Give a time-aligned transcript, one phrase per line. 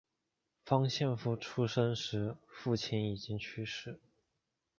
[0.65, 3.99] 方献夫出生时父亲已经去世。